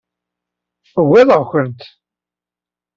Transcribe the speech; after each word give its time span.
Ugareɣ-kent. 1.01 1.79